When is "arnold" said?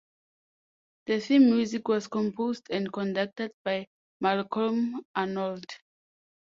5.15-5.63